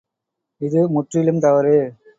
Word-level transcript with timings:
இது 0.61 0.89
முற்றிலும் 0.89 1.39
தவறு. 1.39 1.77